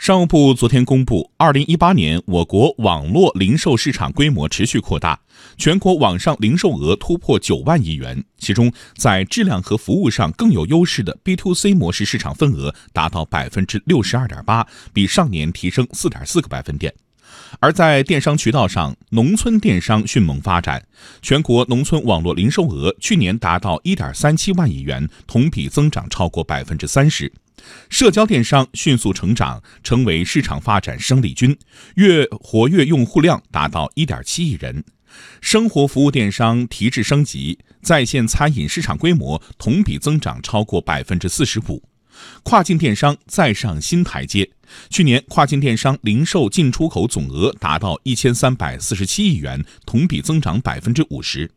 [0.00, 5.20] 商务部昨天公布，二零一八年我国网络零售市场规模持续扩大，
[5.58, 8.24] 全国网上零售额突破九万亿元。
[8.38, 16.94] 其中，在质量和服务上更有优势的 B to C 模式市场份额达到百分之六十二点八，比上年提升四点四个百分点。
[17.58, 20.82] 而在电商渠道上，农村电商迅猛发展，
[21.20, 27.30] 全国农村网络零售额去年达到一点三七万亿元，同比增长超过百分之三十。
[27.88, 31.56] 社交电商迅速成长，成为市场发展生力军，
[31.96, 34.84] 月活跃用户量达到一点七亿人。
[35.40, 41.82] 生活服务电商提质升级，在线餐饮市场规模同比增长超过百分之四十五。
[42.42, 44.50] 跨境电商再上新台阶，
[44.88, 51.50] 去年跨境电商零售进出口总额达到一千三百四十七亿元，同比增长百分之五十。